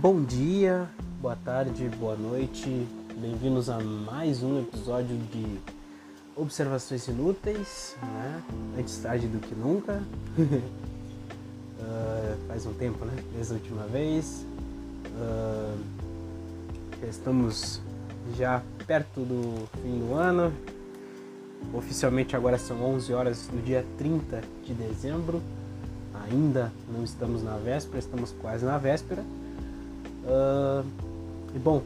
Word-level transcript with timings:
Bom 0.00 0.22
dia, 0.24 0.88
boa 1.20 1.36
tarde, 1.36 1.86
boa 1.98 2.16
noite, 2.16 2.88
bem-vindos 3.20 3.68
a 3.68 3.78
mais 3.78 4.42
um 4.42 4.58
episódio 4.58 5.14
de 5.30 5.58
Observações 6.34 7.06
Inúteis, 7.06 7.98
né? 8.02 8.42
antes 8.78 8.96
tarde 8.96 9.26
do 9.26 9.38
que 9.38 9.54
nunca. 9.54 10.02
uh, 10.38 10.66
faz 12.48 12.64
um 12.64 12.72
tempo, 12.72 13.04
né? 13.04 13.12
Desde 13.34 13.52
a 13.52 13.56
última 13.56 13.82
vez. 13.88 14.46
Uh, 15.06 15.78
estamos 17.06 17.82
já 18.38 18.62
perto 18.86 19.20
do 19.20 19.68
fim 19.82 19.98
do 19.98 20.14
ano. 20.14 20.50
Oficialmente 21.74 22.34
agora 22.34 22.56
são 22.56 22.82
11 22.82 23.12
horas 23.12 23.50
no 23.52 23.60
dia 23.60 23.84
30 23.98 24.40
de 24.64 24.72
dezembro. 24.72 25.42
Ainda 26.24 26.72
não 26.90 27.04
estamos 27.04 27.42
na 27.42 27.58
véspera, 27.58 27.98
estamos 27.98 28.34
quase 28.40 28.64
na 28.64 28.78
véspera. 28.78 29.22
Uh, 30.24 30.86
e 31.54 31.58
bom, 31.58 31.82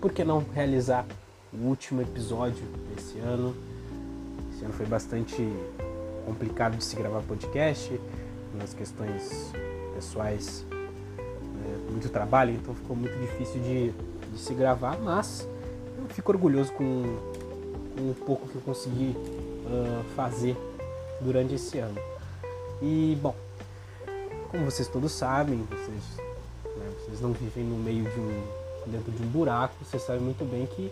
por 0.00 0.12
que 0.12 0.24
não 0.24 0.44
realizar 0.54 1.04
o 1.52 1.66
último 1.66 2.00
episódio 2.00 2.64
desse 2.94 3.18
ano? 3.18 3.54
Esse 4.52 4.64
ano 4.64 4.74
foi 4.74 4.86
bastante 4.86 5.36
complicado 6.24 6.76
de 6.76 6.84
se 6.84 6.96
gravar 6.96 7.22
podcast, 7.22 8.00
nas 8.54 8.74
questões 8.74 9.52
pessoais, 9.94 10.64
né, 10.70 11.88
muito 11.90 12.08
trabalho, 12.08 12.52
então 12.52 12.74
ficou 12.74 12.96
muito 12.96 13.16
difícil 13.18 13.60
de, 13.62 13.90
de 14.32 14.38
se 14.38 14.54
gravar, 14.54 14.98
mas 14.98 15.46
eu 15.98 16.08
fico 16.08 16.32
orgulhoso 16.32 16.72
com, 16.72 17.02
com 17.96 18.10
o 18.10 18.14
pouco 18.26 18.48
que 18.48 18.56
eu 18.56 18.62
consegui 18.62 19.14
uh, 19.16 20.04
fazer 20.14 20.56
durante 21.20 21.54
esse 21.54 21.78
ano. 21.78 21.98
E 22.82 23.18
bom, 23.20 23.34
como 24.50 24.64
vocês 24.64 24.88
todos 24.88 25.12
sabem, 25.12 25.66
vocês 25.70 26.19
Vocês 27.10 27.20
não 27.20 27.32
vivem 27.32 27.64
no 27.64 27.76
meio 27.76 28.04
de 28.04 28.20
um 28.20 28.70
dentro 28.86 29.10
de 29.10 29.20
um 29.22 29.26
buraco. 29.26 29.74
Vocês 29.84 30.00
sabem 30.02 30.22
muito 30.22 30.44
bem 30.44 30.64
que 30.66 30.90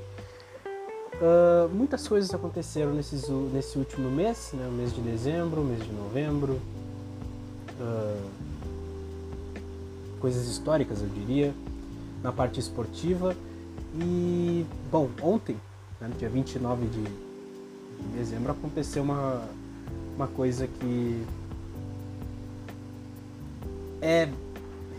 uh, 1.14 1.68
muitas 1.72 2.08
coisas 2.08 2.34
aconteceram 2.34 2.92
nesses, 2.92 3.28
nesse 3.52 3.78
último 3.78 4.10
mês, 4.10 4.50
né? 4.52 4.66
o 4.66 4.72
mês 4.72 4.92
de 4.92 5.00
dezembro, 5.00 5.60
o 5.60 5.64
mês 5.64 5.80
de 5.84 5.92
novembro. 5.92 6.60
Uh, 7.80 8.28
coisas 10.20 10.48
históricas, 10.48 11.00
eu 11.00 11.08
diria, 11.08 11.54
na 12.20 12.32
parte 12.32 12.58
esportiva. 12.58 13.36
E, 13.94 14.66
bom, 14.90 15.08
ontem, 15.22 15.56
né, 16.00 16.10
dia 16.18 16.28
29 16.28 16.86
de, 16.86 17.02
de 17.02 18.08
dezembro, 18.16 18.50
aconteceu 18.50 19.04
uma, 19.04 19.44
uma 20.16 20.26
coisa 20.26 20.66
que 20.66 21.24
é 24.02 24.28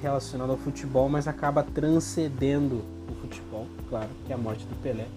relacionado 0.01 0.51
ao 0.51 0.57
futebol, 0.57 1.09
mas 1.09 1.27
acaba 1.27 1.63
transcendendo 1.63 2.83
o 3.09 3.15
futebol, 3.21 3.67
claro, 3.89 4.09
que 4.25 4.31
é 4.31 4.35
a 4.35 4.37
morte 4.37 4.65
do 4.65 4.75
Pelé. 4.81 5.07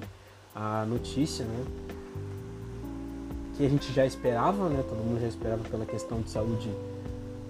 A 0.54 0.84
notícia, 0.86 1.44
né? 1.44 1.64
Que 3.56 3.66
a 3.66 3.68
gente 3.68 3.92
já 3.92 4.04
esperava, 4.04 4.68
né? 4.68 4.82
Todo 4.88 4.98
mundo 4.98 5.20
já 5.20 5.28
esperava 5.28 5.62
pela 5.68 5.86
questão 5.86 6.20
de 6.20 6.30
saúde 6.30 6.70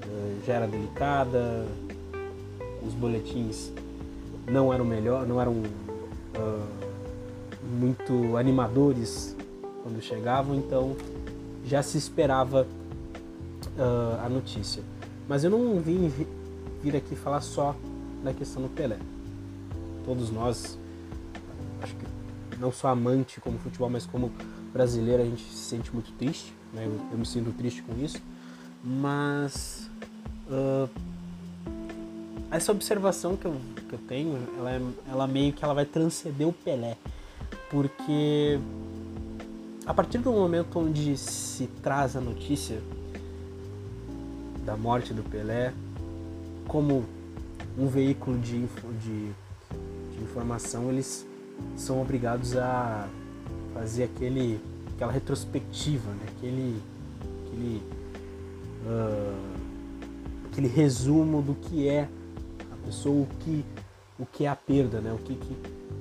eh, 0.02 0.36
já 0.46 0.54
era 0.54 0.66
delicada, 0.66 1.66
os 2.86 2.94
boletins 2.94 3.72
não 4.46 4.72
eram 4.72 4.84
melhor, 4.84 5.26
não 5.26 5.40
eram 5.40 5.52
uh, 5.52 6.66
muito 7.78 8.36
animadores 8.36 9.36
quando 9.82 10.02
chegavam, 10.02 10.56
então 10.56 10.96
já 11.64 11.82
se 11.82 11.96
esperava 11.96 12.66
uh, 13.76 14.24
a 14.24 14.28
notícia. 14.28 14.82
Mas 15.28 15.44
eu 15.44 15.50
não 15.50 15.80
vim 15.80 16.10
vir 16.82 16.96
aqui 16.96 17.14
falar 17.14 17.40
só 17.40 17.76
da 18.22 18.32
questão 18.32 18.62
do 18.62 18.68
Pelé. 18.68 18.98
Todos 20.04 20.30
nós, 20.30 20.78
acho 21.80 21.94
que 21.94 22.06
não 22.58 22.72
só 22.72 22.88
amante 22.88 23.40
como 23.40 23.58
futebol, 23.58 23.88
mas 23.88 24.04
como 24.04 24.32
brasileiro, 24.72 25.22
a 25.22 25.24
gente 25.24 25.42
se 25.42 25.64
sente 25.64 25.92
muito 25.92 26.12
triste. 26.12 26.52
Né? 26.72 26.86
Eu, 26.86 27.00
eu 27.12 27.18
me 27.18 27.26
sinto 27.26 27.52
triste 27.52 27.82
com 27.82 27.96
isso. 28.02 28.20
Mas 28.82 29.88
uh, 30.48 30.88
essa 32.50 32.72
observação 32.72 33.36
que 33.36 33.44
eu, 33.44 33.56
que 33.88 33.94
eu 33.94 33.98
tenho, 34.00 34.38
ela, 34.58 34.72
é, 34.72 34.80
ela 35.08 35.26
meio 35.26 35.52
que 35.52 35.64
ela 35.64 35.74
vai 35.74 35.84
transcender 35.84 36.46
o 36.48 36.52
Pelé. 36.52 36.96
Porque 37.70 38.58
a 39.86 39.94
partir 39.94 40.18
do 40.18 40.32
momento 40.32 40.78
onde 40.78 41.16
se 41.16 41.66
traz 41.82 42.16
a 42.16 42.20
notícia 42.20 42.80
da 44.64 44.76
morte 44.76 45.12
do 45.12 45.22
Pelé, 45.22 45.72
como 46.66 47.04
um 47.78 47.86
veículo 47.86 48.38
de, 48.38 48.66
de, 48.66 49.32
de 50.12 50.22
informação, 50.22 50.90
eles 50.90 51.26
são 51.76 52.00
obrigados 52.00 52.56
a 52.56 53.08
fazer 53.74 54.04
aquele, 54.04 54.60
aquela 54.94 55.12
retrospectiva, 55.12 56.10
né? 56.10 56.26
aquele, 56.36 56.82
aquele, 57.46 57.82
uh, 58.86 59.36
aquele 60.50 60.68
resumo 60.68 61.42
do 61.42 61.54
que 61.54 61.88
é 61.88 62.08
a 62.70 62.86
pessoa, 62.86 63.22
o 63.22 63.28
que, 63.40 63.64
o 64.18 64.26
que 64.26 64.44
é 64.44 64.48
a 64.48 64.56
perda, 64.56 65.00
né? 65.00 65.12
o, 65.12 65.18
que, 65.18 65.34
que 65.34 65.56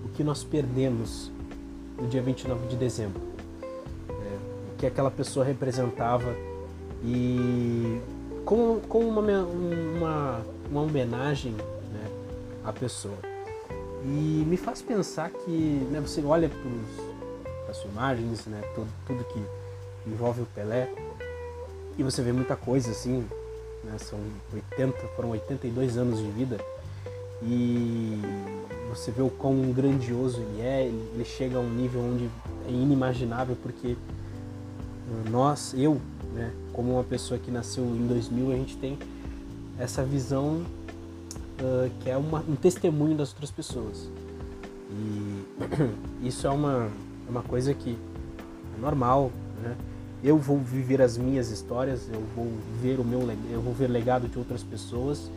o 0.05 0.09
que 0.09 0.23
nós 0.23 0.43
perdemos 0.43 1.31
no 1.97 2.07
dia 2.07 2.21
29 2.21 2.67
de 2.67 2.75
dezembro. 2.75 3.21
É, 4.09 4.13
o 4.73 4.77
que 4.77 4.85
aquela 4.85 5.11
pessoa 5.11 5.45
representava 5.45 6.35
e 7.03 7.99
como, 8.45 8.81
como 8.81 9.07
uma, 9.07 9.21
uma 9.21 10.41
uma 10.71 10.81
homenagem 10.81 11.51
né, 11.51 12.09
à 12.63 12.71
pessoa. 12.71 13.17
E 14.03 14.43
me 14.47 14.57
faz 14.57 14.81
pensar 14.81 15.29
que 15.29 15.51
né, 15.91 15.99
você 15.99 16.21
olha 16.23 16.49
para 16.49 17.71
as 17.71 17.81
filmagens, 17.81 18.45
né, 18.45 18.61
tudo, 18.73 18.87
tudo 19.05 19.23
que 19.25 19.43
envolve 20.09 20.41
o 20.41 20.45
Pelé, 20.55 20.89
e 21.97 22.03
você 22.03 22.23
vê 22.23 22.31
muita 22.31 22.55
coisa 22.55 22.89
assim, 22.89 23.27
né, 23.83 23.97
são 23.99 24.17
80, 24.53 24.97
foram 25.15 25.29
82 25.31 25.97
anos 25.97 26.19
de 26.19 26.31
vida, 26.31 26.57
e 27.43 28.19
você 28.89 29.11
vê 29.11 29.21
o 29.21 29.29
quão 29.29 29.71
grandioso 29.71 30.41
ele 30.41 30.61
é, 30.61 30.85
ele 30.85 31.25
chega 31.25 31.57
a 31.57 31.59
um 31.59 31.69
nível 31.69 32.01
onde 32.01 32.29
é 32.67 32.71
inimaginável, 32.71 33.55
porque 33.61 33.95
nós, 35.29 35.73
eu, 35.75 35.99
né, 36.33 36.51
como 36.73 36.93
uma 36.93 37.03
pessoa 37.03 37.39
que 37.39 37.51
nasceu 37.51 37.83
em 37.83 38.07
2000, 38.07 38.51
a 38.51 38.55
gente 38.55 38.77
tem 38.77 38.97
essa 39.77 40.03
visão 40.03 40.63
uh, 41.59 41.91
que 41.99 42.09
é 42.09 42.17
uma, 42.17 42.39
um 42.47 42.55
testemunho 42.55 43.15
das 43.15 43.29
outras 43.29 43.51
pessoas. 43.51 44.09
E 44.91 45.45
isso 46.27 46.45
é 46.47 46.49
uma, 46.49 46.89
é 47.27 47.29
uma 47.29 47.41
coisa 47.41 47.73
que 47.73 47.97
é 48.77 48.81
normal, 48.81 49.31
né? 49.61 49.75
Eu 50.23 50.37
vou 50.37 50.59
viver 50.59 51.01
as 51.01 51.17
minhas 51.17 51.49
histórias, 51.49 52.07
eu 52.13 52.21
vou 52.35 52.47
ver 52.79 52.99
o 52.99 53.03
meu, 53.03 53.21
eu 53.49 53.59
vou 53.59 53.73
ver 53.73 53.87
legado 53.87 54.27
de 54.27 54.37
outras 54.37 54.61
pessoas 54.61 55.31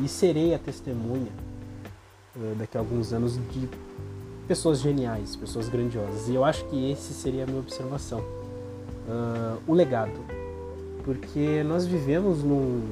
e 0.00 0.06
serei 0.06 0.54
a 0.54 0.58
testemunha 0.58 1.32
uh, 2.36 2.54
daqui 2.56 2.76
a 2.76 2.80
alguns 2.80 3.12
anos 3.12 3.34
de 3.34 3.68
pessoas 4.46 4.80
geniais, 4.80 5.34
pessoas 5.34 5.68
grandiosas. 5.68 6.28
E 6.28 6.34
eu 6.34 6.44
acho 6.44 6.64
que 6.66 6.90
esse 6.90 7.12
seria 7.12 7.42
a 7.42 7.46
minha 7.46 7.58
observação, 7.58 8.22
uh, 9.10 9.60
o 9.66 9.74
legado, 9.74 10.20
porque 11.04 11.62
nós 11.64 11.86
vivemos 11.86 12.42
num 12.42 12.82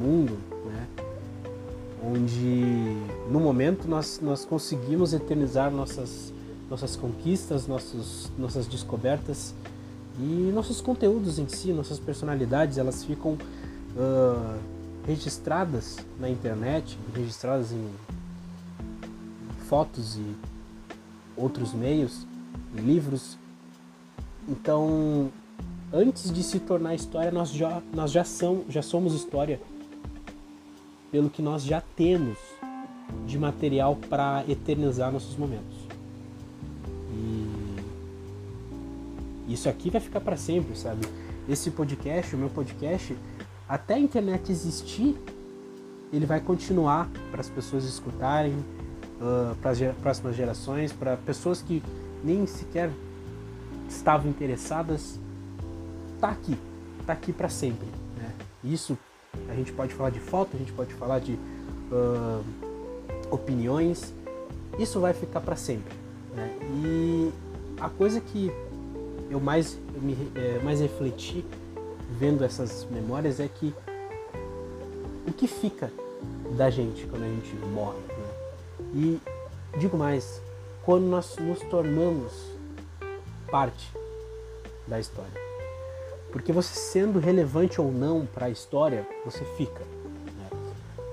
mundo, 0.00 0.38
né? 0.64 0.88
onde 2.02 2.96
no 3.30 3.38
momento 3.38 3.86
nós, 3.86 4.18
nós 4.22 4.44
conseguimos 4.44 5.12
eternizar 5.12 5.70
nossas, 5.70 6.32
nossas 6.70 6.96
conquistas, 6.96 7.66
nossos, 7.66 8.30
nossas 8.38 8.66
descobertas 8.66 9.54
e 10.18 10.50
nossos 10.54 10.80
conteúdos 10.80 11.38
em 11.38 11.46
si, 11.48 11.72
nossas 11.72 11.98
personalidades, 11.98 12.78
elas 12.78 13.04
ficam 13.04 13.32
uh, 13.34 14.58
registradas 15.06 15.98
na 16.18 16.28
internet, 16.30 16.98
registradas 17.14 17.72
em 17.72 17.88
fotos 19.68 20.16
e 20.16 20.34
outros 21.36 21.72
meios, 21.74 22.26
livros. 22.74 23.38
Então, 24.50 25.30
antes 25.92 26.32
de 26.32 26.42
se 26.42 26.58
tornar 26.58 26.96
história, 26.96 27.30
nós 27.30 27.52
já, 27.52 27.80
nós 27.94 28.10
já, 28.10 28.24
são, 28.24 28.64
já 28.68 28.82
somos 28.82 29.14
história 29.14 29.60
pelo 31.12 31.30
que 31.30 31.40
nós 31.40 31.62
já 31.62 31.80
temos 31.80 32.36
de 33.26 33.38
material 33.38 33.94
para 34.08 34.44
eternizar 34.48 35.12
nossos 35.12 35.36
momentos. 35.36 35.78
E 39.46 39.54
isso 39.54 39.68
aqui 39.68 39.88
vai 39.88 40.00
ficar 40.00 40.20
para 40.20 40.36
sempre, 40.36 40.76
sabe? 40.76 41.06
Esse 41.48 41.70
podcast, 41.70 42.34
o 42.34 42.38
meu 42.38 42.50
podcast, 42.50 43.16
até 43.68 43.94
a 43.94 43.98
internet 44.00 44.50
existir, 44.50 45.16
ele 46.12 46.26
vai 46.26 46.40
continuar 46.40 47.08
para 47.30 47.40
as 47.40 47.48
pessoas 47.48 47.84
escutarem, 47.84 48.54
uh, 49.20 49.54
para 49.62 49.70
as 49.70 49.78
próximas 50.00 50.34
gerações, 50.34 50.92
para 50.92 51.16
pessoas 51.16 51.62
que 51.62 51.80
nem 52.24 52.46
sequer 52.46 52.90
estavam 53.90 54.30
interessadas. 54.30 55.18
Tá 56.20 56.30
aqui, 56.30 56.56
tá 57.06 57.12
aqui 57.12 57.32
para 57.32 57.48
sempre. 57.48 57.86
Né? 58.16 58.32
Isso 58.64 58.96
a 59.48 59.54
gente 59.54 59.72
pode 59.72 59.94
falar 59.94 60.10
de 60.10 60.20
foto, 60.20 60.50
a 60.54 60.58
gente 60.58 60.72
pode 60.72 60.92
falar 60.94 61.18
de 61.18 61.32
uh, 61.32 62.44
opiniões, 63.30 64.12
isso 64.78 65.00
vai 65.00 65.12
ficar 65.12 65.40
para 65.40 65.56
sempre. 65.56 65.94
Né? 66.34 66.50
E 66.84 67.32
a 67.80 67.88
coisa 67.88 68.20
que 68.20 68.50
eu 69.30 69.40
mais, 69.40 69.78
eu 69.94 70.00
me, 70.00 70.16
é, 70.34 70.60
mais 70.62 70.80
refleti 70.80 71.44
vendo 72.18 72.44
essas 72.44 72.86
memórias 72.90 73.38
é 73.38 73.48
que 73.48 73.72
o 75.26 75.32
que 75.32 75.46
fica 75.46 75.92
da 76.56 76.68
gente 76.68 77.06
quando 77.06 77.22
a 77.22 77.28
gente 77.28 77.54
morre. 77.72 77.98
Né? 78.08 78.24
E 78.94 79.20
digo 79.78 79.96
mais, 79.96 80.42
quando 80.84 81.04
nós 81.04 81.36
nos 81.36 81.60
tornamos 81.60 82.49
parte 83.50 83.90
da 84.86 84.98
história. 84.98 85.40
Porque 86.32 86.52
você 86.52 86.74
sendo 86.74 87.18
relevante 87.18 87.80
ou 87.80 87.90
não 87.90 88.24
para 88.26 88.46
a 88.46 88.50
história, 88.50 89.06
você 89.24 89.44
fica. 89.56 89.80
Né? 89.80 90.48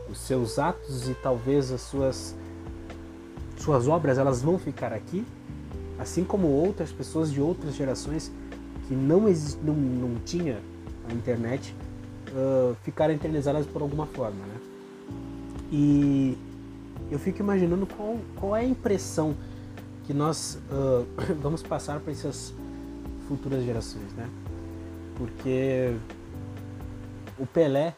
Os 0.10 0.20
seus 0.20 0.60
atos 0.60 1.10
e 1.10 1.14
talvez 1.16 1.72
as 1.72 1.82
suas 1.82 2.36
suas 3.58 3.88
obras 3.88 4.20
elas 4.20 4.42
vão 4.42 4.60
ficar 4.60 4.94
aqui, 4.94 5.26
assim 5.98 6.24
como 6.24 6.48
outras 6.48 6.92
pessoas 6.92 7.32
de 7.32 7.42
outras 7.42 7.76
gerações 7.76 8.32
que 8.88 8.94
não 8.94 9.28
exist, 9.28 9.60
não, 9.64 9.74
não 9.74 10.20
tinha 10.24 10.60
a 11.10 11.14
internet 11.14 11.76
uh, 12.30 12.76
ficaram 12.84 13.14
eternizadas 13.14 13.66
por 13.66 13.82
alguma 13.82 14.06
forma, 14.06 14.46
né? 14.46 14.56
E 15.72 16.38
eu 17.12 17.20
fico 17.20 17.40
imaginando 17.40 17.86
qual, 17.86 18.18
qual 18.36 18.56
é 18.56 18.62
a 18.62 18.66
impressão 18.66 19.36
que 20.08 20.14
nós 20.14 20.58
uh, 20.72 21.06
vamos 21.42 21.62
passar 21.62 22.00
para 22.00 22.14
essas 22.14 22.54
futuras 23.28 23.64
gerações, 23.64 24.14
né? 24.14 24.28
Porque 25.18 25.94
o 27.38 27.46
Pelé, 27.46 27.94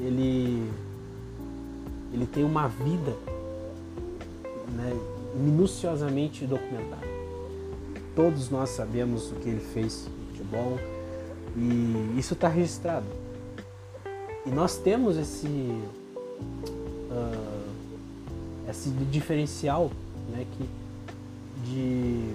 ele, 0.00 0.68
ele 2.12 2.26
tem 2.26 2.42
uma 2.42 2.66
vida 2.66 3.12
né, 4.74 4.98
minuciosamente 5.34 6.44
documentada. 6.44 7.06
Todos 8.16 8.50
nós 8.50 8.70
sabemos 8.70 9.30
o 9.30 9.36
que 9.36 9.48
ele 9.48 9.60
fez 9.60 10.08
no 10.08 10.26
futebol 10.32 10.76
e 11.56 12.18
isso 12.18 12.34
está 12.34 12.48
registrado. 12.48 13.06
E 14.44 14.50
nós 14.50 14.76
temos 14.78 15.16
esse, 15.16 15.46
uh, 15.46 15.84
esse 18.68 18.90
diferencial 18.90 19.92
né, 20.30 20.44
que, 20.52 20.68
de, 21.64 22.34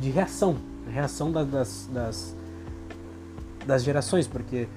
de 0.00 0.10
reação, 0.10 0.56
reação 0.90 1.30
das, 1.32 1.88
das, 1.92 2.34
das 3.66 3.82
gerações, 3.82 4.26
porque 4.26 4.68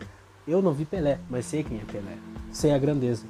eu 0.48 0.62
não 0.62 0.74
vi 0.74 0.86
Pelé, 0.86 1.20
mas 1.30 1.46
sei 1.46 1.64
quem 1.64 1.78
é 1.78 1.84
Pelé, 1.84 2.18
sei 2.52 2.72
a 2.72 2.78
grandeza. 2.78 3.26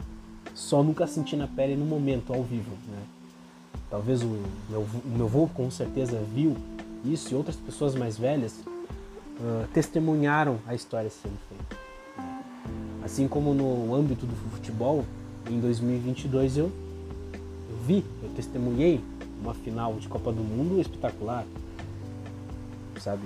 Só 0.54 0.84
nunca 0.84 1.08
senti 1.08 1.36
na 1.36 1.48
pele 1.48 1.76
no 1.76 1.86
momento, 1.86 2.34
ao 2.34 2.44
vivo. 2.44 2.72
Né? 2.90 3.04
Talvez 3.90 4.22
o 4.22 4.38
meu, 4.70 4.82
o 4.82 5.10
meu 5.18 5.50
com 5.54 5.72
certeza 5.72 6.22
viu 6.34 6.58
isso 7.06 7.34
e 7.34 7.36
outras 7.36 7.56
pessoas 7.56 7.96
mais 7.96 8.18
velhas 8.18 8.54
uh, 8.60 9.68
testemunharam 9.74 10.60
a 10.68 10.76
história 10.76 11.10
sendo 11.10 11.38
feita. 11.48 11.82
Assim 13.04 13.28
como 13.28 13.54
no 13.54 13.96
âmbito 13.96 14.26
do 14.26 14.36
futebol, 14.52 15.04
em 15.50 15.60
2022 15.60 16.58
eu, 16.58 16.66
eu 16.66 17.78
vi, 17.86 18.06
eu 18.22 18.30
testemunhei 18.36 19.02
uma 19.42 19.54
final 19.54 19.96
de 19.96 20.08
Copa 20.08 20.32
do 20.32 20.44
Mundo 20.44 20.80
espetacular. 20.80 21.46
Sabe, 23.00 23.24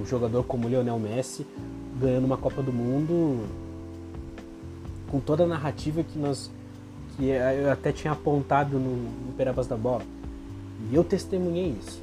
um 0.00 0.06
jogador 0.06 0.42
como 0.44 0.68
Lionel 0.68 0.98
Messi 0.98 1.46
ganhando 2.00 2.24
uma 2.24 2.38
Copa 2.38 2.62
do 2.62 2.72
Mundo 2.72 3.46
com 5.10 5.20
toda 5.20 5.44
a 5.44 5.46
narrativa 5.46 6.02
que 6.02 6.18
nós 6.18 6.50
que 7.16 7.26
eu 7.26 7.70
até 7.70 7.92
tinha 7.92 8.12
apontado 8.12 8.78
no, 8.78 8.96
no 8.96 9.32
Perabas 9.36 9.66
da 9.66 9.76
Bola. 9.76 10.02
E 10.90 10.94
eu 10.94 11.04
testemunhei 11.04 11.76
isso. 11.78 12.00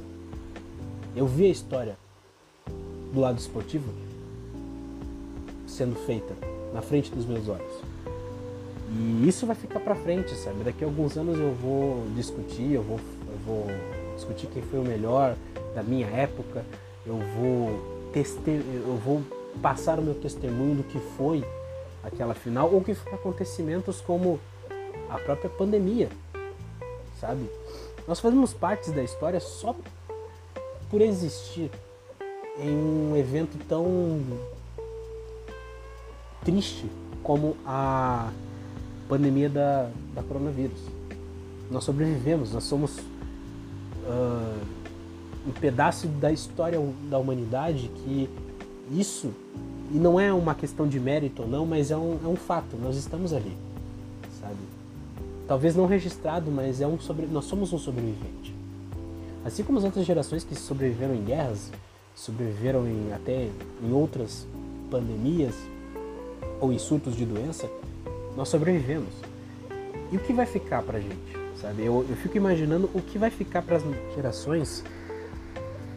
Eu 1.16 1.26
vi 1.26 1.46
a 1.46 1.48
história 1.48 1.98
do 3.12 3.20
lado 3.20 3.38
esportivo 3.38 3.92
sendo 5.66 5.96
feita 5.96 6.34
na 6.72 6.82
frente 6.82 7.10
dos 7.10 7.24
meus 7.24 7.48
olhos. 7.48 7.87
E 8.90 9.28
isso 9.28 9.46
vai 9.46 9.54
ficar 9.54 9.80
para 9.80 9.94
frente, 9.94 10.34
sabe? 10.34 10.64
Daqui 10.64 10.82
a 10.82 10.86
alguns 10.86 11.16
anos 11.16 11.38
eu 11.38 11.52
vou 11.54 12.06
discutir, 12.14 12.72
eu 12.72 12.82
vou, 12.82 12.98
eu 13.28 13.38
vou 13.44 13.66
discutir 14.14 14.46
quem 14.46 14.62
foi 14.62 14.78
o 14.78 14.82
melhor 14.82 15.36
da 15.74 15.82
minha 15.82 16.06
época, 16.06 16.64
eu 17.06 17.18
vou 17.36 18.08
teste, 18.12 18.40
eu 18.50 19.00
vou 19.04 19.22
passar 19.60 19.98
o 19.98 20.02
meu 20.02 20.14
testemunho 20.14 20.76
do 20.76 20.84
que 20.84 20.98
foi 21.16 21.44
aquela 22.02 22.34
final 22.34 22.72
ou 22.72 22.80
que 22.80 22.94
foi 22.94 23.12
acontecimentos 23.12 24.00
como 24.00 24.40
a 25.10 25.18
própria 25.18 25.50
pandemia, 25.50 26.08
sabe? 27.20 27.48
Nós 28.06 28.20
fazemos 28.20 28.54
parte 28.54 28.90
da 28.90 29.02
história 29.02 29.40
só 29.40 29.76
por 30.90 31.02
existir 31.02 31.70
em 32.58 32.70
um 32.70 33.16
evento 33.16 33.58
tão 33.68 34.20
triste 36.44 36.86
como 37.22 37.56
a 37.66 38.30
pandemia 39.08 39.48
da, 39.48 39.90
da 40.14 40.22
coronavírus. 40.22 40.78
Nós 41.70 41.84
sobrevivemos, 41.84 42.52
nós 42.52 42.64
somos 42.64 42.98
uh, 42.98 44.66
um 45.46 45.52
pedaço 45.52 46.06
da 46.06 46.30
história 46.30 46.78
da 47.10 47.18
humanidade 47.18 47.90
que 47.96 48.28
isso, 48.92 49.32
e 49.92 49.98
não 49.98 50.18
é 50.18 50.32
uma 50.32 50.54
questão 50.54 50.86
de 50.86 50.98
mérito 50.98 51.42
ou 51.42 51.48
não, 51.48 51.66
mas 51.66 51.90
é 51.90 51.96
um, 51.96 52.18
é 52.24 52.28
um 52.28 52.36
fato, 52.36 52.76
nós 52.76 52.96
estamos 52.96 53.32
ali, 53.32 53.56
sabe? 54.40 54.56
Talvez 55.46 55.74
não 55.74 55.86
registrado, 55.86 56.50
mas 56.50 56.80
é 56.80 56.86
um 56.86 56.98
sobre, 56.98 57.26
nós 57.26 57.44
somos 57.44 57.72
um 57.72 57.78
sobrevivente. 57.78 58.54
Assim 59.44 59.62
como 59.62 59.78
as 59.78 59.84
outras 59.84 60.04
gerações 60.04 60.44
que 60.44 60.54
sobreviveram 60.54 61.14
em 61.14 61.24
guerras, 61.24 61.70
sobreviveram 62.14 62.86
em, 62.86 63.12
até 63.12 63.48
em 63.82 63.92
outras 63.92 64.46
pandemias, 64.90 65.54
ou 66.60 66.72
em 66.72 66.78
surtos 66.78 67.14
de 67.16 67.24
doença, 67.24 67.70
nós 68.38 68.48
sobrevivemos. 68.48 69.12
E 70.12 70.16
o 70.16 70.20
que 70.20 70.32
vai 70.32 70.46
ficar 70.46 70.80
pra 70.82 71.00
gente? 71.00 71.36
Sabe? 71.60 71.84
Eu, 71.84 72.06
eu 72.08 72.16
fico 72.16 72.36
imaginando 72.36 72.88
o 72.94 73.02
que 73.02 73.18
vai 73.18 73.30
ficar 73.30 73.62
para 73.62 73.76
as 73.76 73.82
gerações 74.14 74.84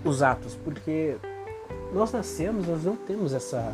os 0.03 0.23
atos, 0.23 0.57
porque 0.63 1.15
nós 1.93 2.11
nascemos, 2.11 2.67
nós 2.67 2.83
não 2.83 2.95
temos 2.95 3.31
essa 3.31 3.73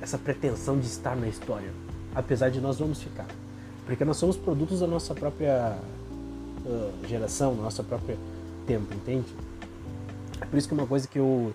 essa 0.00 0.18
pretensão 0.18 0.78
de 0.78 0.86
estar 0.86 1.16
na 1.16 1.28
história, 1.28 1.70
apesar 2.14 2.50
de 2.50 2.60
nós 2.60 2.78
vamos 2.78 3.02
ficar, 3.02 3.26
porque 3.86 4.04
nós 4.04 4.18
somos 4.18 4.36
produtos 4.36 4.80
da 4.80 4.86
nossa 4.86 5.14
própria 5.14 5.78
uh, 6.64 7.06
geração, 7.06 7.54
nossa 7.54 7.82
própria 7.82 8.16
tempo, 8.66 8.92
entende? 8.94 9.26
É 10.40 10.44
por 10.44 10.58
isso 10.58 10.68
que 10.68 10.74
uma 10.74 10.86
coisa 10.86 11.06
que 11.06 11.18
eu 11.18 11.54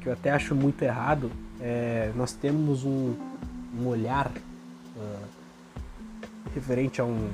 que 0.00 0.08
eu 0.08 0.12
até 0.12 0.30
acho 0.30 0.54
muito 0.54 0.82
errado 0.82 1.30
é 1.60 2.12
nós 2.16 2.32
temos 2.32 2.84
um 2.84 3.14
um 3.78 3.86
olhar 3.86 4.32
uh, 4.98 5.26
referente 6.54 7.00
a 7.00 7.04
um, 7.04 7.30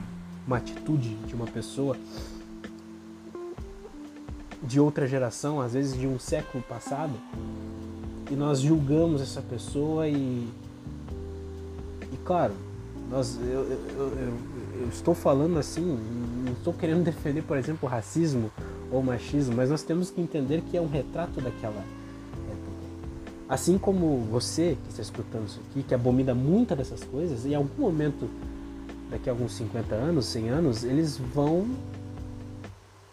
uma 0.47 0.59
atitude 0.59 1.15
de 1.27 1.35
uma 1.35 1.47
pessoa 1.47 1.97
de 4.63 4.81
outra 4.81 5.07
geração, 5.07 5.61
às 5.61 5.75
vezes 5.75 5.99
de 5.99 6.07
um 6.07 6.19
século 6.19 6.63
passado, 6.65 7.13
e 8.31 8.35
nós 8.35 8.61
julgamos 8.61 9.21
essa 9.21 9.43
pessoa 9.43 10.09
e, 10.09 10.49
e 12.13 12.17
claro, 12.25 12.55
nós, 13.11 13.39
eu, 13.43 13.47
eu, 13.47 13.79
eu, 13.99 14.39
eu 14.81 14.89
estou 14.89 15.15
falando 15.15 15.59
assim, 15.59 15.99
não 16.45 16.53
estou 16.53 16.73
querendo 16.73 17.05
defender, 17.05 17.43
por 17.43 17.59
exemplo, 17.59 17.89
racismo 17.89 18.51
ou 18.91 19.03
machismo, 19.03 19.55
mas 19.55 19.71
nós 19.71 19.83
temos 19.83 20.11
que 20.11 20.21
entender 20.21 20.63
que 20.63 20.77
é 20.77 20.81
um 20.81 20.89
retrato 20.89 21.41
daquela 21.41 21.85
Assim 23.49 23.77
como 23.77 24.21
você 24.31 24.77
que 24.83 24.91
está 24.91 25.03
escutando 25.03 25.47
isso 25.47 25.61
aqui, 25.71 25.83
que 25.83 25.95
abomina 25.95 26.35
muitas 26.35 26.79
dessas 26.79 27.05
coisas, 27.05 27.45
em 27.45 27.55
algum 27.55 27.83
momento, 27.83 28.29
daqui 29.11 29.29
a 29.29 29.33
alguns 29.33 29.53
50 29.53 29.95
anos, 29.95 30.27
100 30.27 30.49
anos, 30.49 30.85
eles 30.85 31.19
vão 31.19 31.67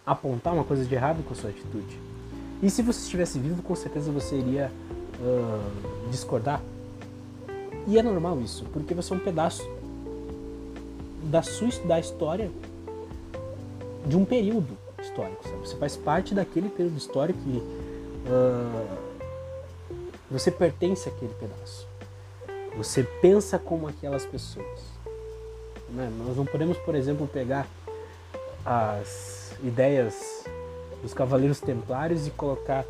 apontar 0.06 0.54
uma 0.54 0.64
coisa 0.64 0.86
de 0.86 0.96
errado 0.96 1.24
com 1.24 1.34
a 1.34 1.36
sua 1.36 1.50
atitude. 1.50 2.00
E 2.64 2.70
se 2.70 2.82
você 2.82 3.02
estivesse 3.02 3.40
vivo, 3.40 3.62
com 3.62 3.76
certeza 3.76 4.12
você 4.12 4.38
iria 4.38 4.72
uh, 5.20 6.10
discordar. 6.10 6.62
E 7.88 7.98
é 7.98 8.04
normal 8.04 8.40
isso, 8.42 8.66
porque 8.72 8.94
você 8.94 9.14
é 9.14 9.16
um 9.18 9.20
pedaço 9.20 9.68
da 11.24 11.42
sua 11.42 11.70
da 11.86 12.00
história 12.00 12.50
de 14.06 14.16
um 14.16 14.24
período 14.24 14.78
histórico. 15.02 15.44
Sabe? 15.44 15.68
Você 15.68 15.76
faz 15.76 15.98
parte 15.98 16.34
daquele 16.34 16.70
período 16.70 16.98
histórico 16.98 17.40
que 17.40 17.58
uh, 17.58 19.11
você 20.32 20.50
pertence 20.50 21.10
àquele 21.10 21.34
pedaço. 21.34 21.88
Você 22.78 23.04
pensa 23.04 23.60
como 23.60 23.88
aquelas 23.88 24.26
pessoas. 24.26 24.80
Né? 25.90 26.10
Nós 26.26 26.38
não 26.38 26.46
podemos, 26.46 26.78
por 26.78 26.96
exemplo, 26.96 27.28
pegar 27.28 27.68
as 28.66 29.54
ideias 29.62 30.46
dos 31.02 31.14
Cavaleiros 31.14 31.60
Templários 31.60 32.28
e 32.28 32.32
colocar 32.32 32.86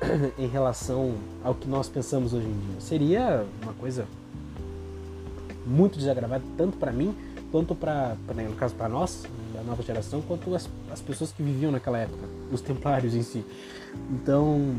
em 0.38 0.46
relação 0.46 1.14
ao 1.42 1.54
que 1.54 1.66
nós 1.66 1.88
pensamos 1.88 2.34
hoje 2.34 2.46
em 2.46 2.58
dia. 2.58 2.80
Seria 2.80 3.46
uma 3.62 3.72
coisa 3.72 4.06
muito 5.64 5.96
desagradável, 5.96 6.46
tanto 6.58 6.76
para 6.76 6.92
mim 6.92 7.16
quanto 7.50 7.74
para, 7.74 8.16
no 8.34 8.56
caso, 8.56 8.74
para 8.74 8.88
nós, 8.88 9.24
da 9.54 9.62
nova 9.62 9.82
geração, 9.82 10.22
quanto 10.22 10.54
as, 10.54 10.68
as 10.90 11.00
pessoas 11.00 11.32
que 11.32 11.42
viviam 11.42 11.70
naquela 11.70 11.98
época, 11.98 12.26
os 12.50 12.60
templários 12.60 13.14
em 13.14 13.22
si. 13.22 13.44
Então, 14.10 14.74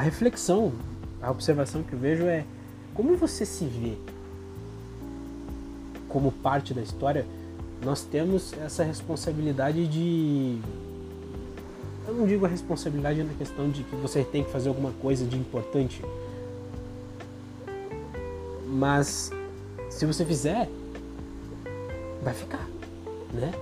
a 0.00 0.02
reflexão, 0.02 0.72
a 1.20 1.30
observação 1.30 1.82
que 1.82 1.92
eu 1.92 1.98
vejo 1.98 2.24
é 2.24 2.46
como 2.94 3.18
você 3.18 3.44
se 3.44 3.66
vê 3.66 3.98
como 6.08 6.32
parte 6.32 6.72
da 6.72 6.80
história. 6.80 7.26
Nós 7.84 8.02
temos 8.02 8.54
essa 8.54 8.82
responsabilidade 8.82 9.86
de 9.86 10.58
eu 12.08 12.14
não 12.14 12.26
digo 12.26 12.46
a 12.46 12.48
responsabilidade 12.48 13.22
na 13.22 13.34
questão 13.34 13.68
de 13.68 13.82
que 13.82 13.94
você 13.96 14.24
tem 14.24 14.42
que 14.42 14.50
fazer 14.50 14.70
alguma 14.70 14.90
coisa 15.02 15.26
de 15.26 15.36
importante, 15.36 16.02
mas 18.66 19.30
se 19.90 20.06
você 20.06 20.24
fizer, 20.24 20.66
vai 22.22 22.32
ficar, 22.32 22.66
né? 23.34 23.52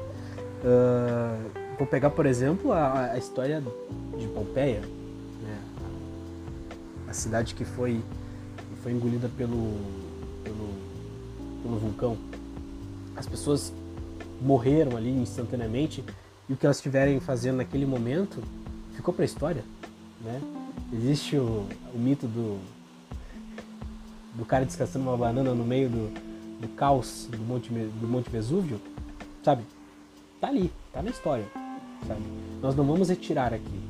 Uh, 0.62 1.76
vou 1.76 1.86
pegar, 1.86 2.10
por 2.10 2.26
exemplo, 2.26 2.72
a, 2.72 3.10
a 3.10 3.18
história 3.18 3.60
de 4.16 4.28
Pompeia? 4.28 4.97
A 7.08 7.12
cidade 7.12 7.54
que 7.54 7.64
foi, 7.64 8.02
foi 8.82 8.92
engolida 8.92 9.28
pelo, 9.36 9.80
pelo, 10.44 10.68
pelo 11.62 11.78
vulcão. 11.78 12.18
As 13.16 13.26
pessoas 13.26 13.72
morreram 14.40 14.96
ali 14.96 15.10
instantaneamente 15.10 16.04
e 16.48 16.52
o 16.52 16.56
que 16.56 16.66
elas 16.66 16.76
estiverem 16.76 17.18
fazendo 17.18 17.56
naquele 17.56 17.86
momento 17.86 18.42
ficou 18.94 19.12
para 19.12 19.24
a 19.24 19.26
história, 19.26 19.64
né? 20.20 20.40
Existe 20.92 21.36
o, 21.36 21.66
o 21.94 21.98
mito 21.98 22.26
do, 22.26 22.58
do 24.34 24.44
cara 24.44 24.64
descansando 24.64 25.04
uma 25.08 25.16
banana 25.16 25.54
no 25.54 25.64
meio 25.64 25.88
do, 25.88 26.12
do 26.60 26.68
caos 26.68 27.28
do 27.30 27.38
Monte, 27.38 27.70
do 27.70 28.08
Monte 28.08 28.30
Vesúvio, 28.30 28.80
sabe? 29.42 29.64
Tá 30.40 30.48
ali, 30.48 30.72
tá 30.92 31.02
na 31.02 31.10
história, 31.10 31.46
sabe? 32.06 32.22
Nós 32.62 32.74
não 32.74 32.84
vamos 32.84 33.08
retirar 33.08 33.52
aqui. 33.52 33.80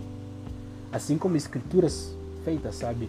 Assim 0.91 1.19
como 1.19 1.37
escrituras 1.37 2.17
feitas, 2.49 2.77
sabe? 2.77 3.05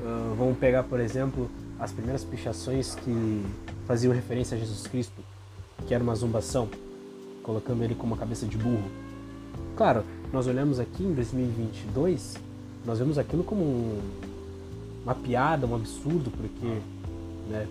Uh, 0.00 0.34
vamos 0.36 0.58
pegar, 0.58 0.82
por 0.82 0.98
exemplo, 0.98 1.48
as 1.78 1.92
primeiras 1.92 2.24
pichações 2.24 2.96
que 2.96 3.44
faziam 3.86 4.12
referência 4.12 4.56
a 4.56 4.60
Jesus 4.60 4.84
Cristo, 4.88 5.22
que 5.86 5.94
era 5.94 6.02
uma 6.02 6.14
zombação, 6.16 6.68
colocando 7.44 7.84
ele 7.84 7.94
como 7.94 8.12
uma 8.12 8.18
cabeça 8.18 8.46
de 8.46 8.56
burro. 8.56 8.90
Claro, 9.76 10.02
nós 10.32 10.48
olhamos 10.48 10.80
aqui 10.80 11.04
em 11.04 11.12
2022, 11.12 12.36
nós 12.84 12.98
vemos 12.98 13.16
aquilo 13.16 13.44
como 13.44 13.62
um, 13.62 14.00
uma 15.04 15.14
piada, 15.14 15.66
um 15.66 15.74
absurdo, 15.76 16.30
porque 16.30 16.80
né, 17.48 17.68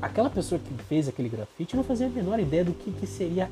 aquela 0.00 0.30
pessoa 0.30 0.58
que 0.58 0.82
fez 0.84 1.08
aquele 1.08 1.28
grafite 1.28 1.76
não 1.76 1.84
fazia 1.84 2.06
a 2.06 2.10
menor 2.10 2.40
ideia 2.40 2.64
do 2.64 2.72
que, 2.72 2.90
que 2.90 3.06
seria, 3.06 3.50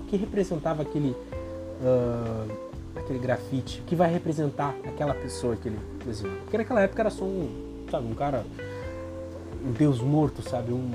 o 0.00 0.06
que 0.06 0.16
representava 0.16 0.82
aquele, 0.82 1.10
uh, 1.10 2.67
aquele 3.00 3.18
grafite, 3.18 3.82
que 3.86 3.94
vai 3.94 4.12
representar 4.12 4.74
aquela 4.84 5.14
pessoa 5.14 5.56
que 5.56 5.68
ele 5.68 5.78
desenhou. 6.04 6.36
Porque 6.42 6.58
naquela 6.58 6.82
época 6.82 7.02
era 7.02 7.10
só 7.10 7.24
um, 7.24 7.86
sabe, 7.90 8.06
um 8.06 8.14
cara, 8.14 8.44
um 9.64 9.72
deus 9.72 10.00
morto, 10.00 10.42
sabe, 10.42 10.72
um, 10.72 10.90